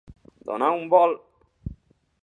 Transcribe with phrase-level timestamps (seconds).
[0.51, 1.15] Donar un vol.